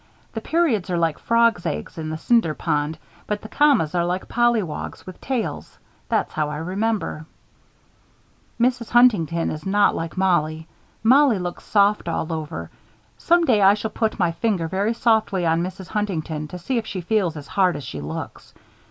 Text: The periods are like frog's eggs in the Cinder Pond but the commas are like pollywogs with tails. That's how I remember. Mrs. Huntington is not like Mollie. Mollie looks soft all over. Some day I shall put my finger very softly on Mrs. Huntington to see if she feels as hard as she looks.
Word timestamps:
The 0.33 0.41
periods 0.41 0.89
are 0.89 0.97
like 0.97 1.19
frog's 1.19 1.63
eggs 1.63 1.95
in 1.99 2.09
the 2.09 2.17
Cinder 2.17 2.55
Pond 2.55 2.97
but 3.27 3.43
the 3.43 3.47
commas 3.47 3.93
are 3.93 4.03
like 4.03 4.27
pollywogs 4.27 5.05
with 5.05 5.21
tails. 5.21 5.77
That's 6.09 6.33
how 6.33 6.49
I 6.49 6.57
remember. 6.57 7.27
Mrs. 8.59 8.89
Huntington 8.89 9.51
is 9.51 9.63
not 9.63 9.93
like 9.93 10.17
Mollie. 10.17 10.67
Mollie 11.03 11.37
looks 11.37 11.65
soft 11.65 12.09
all 12.09 12.33
over. 12.33 12.71
Some 13.19 13.45
day 13.45 13.61
I 13.61 13.75
shall 13.75 13.91
put 13.91 14.17
my 14.17 14.31
finger 14.31 14.67
very 14.67 14.95
softly 14.95 15.45
on 15.45 15.61
Mrs. 15.61 15.89
Huntington 15.89 16.47
to 16.47 16.57
see 16.57 16.79
if 16.79 16.87
she 16.87 17.01
feels 17.01 17.37
as 17.37 17.49
hard 17.49 17.75
as 17.75 17.83
she 17.83 18.01
looks. 18.01 18.55